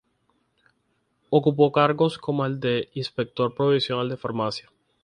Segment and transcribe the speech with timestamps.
[1.29, 4.67] Ocupó cargos como el de Inspector Provincial de Farmacia.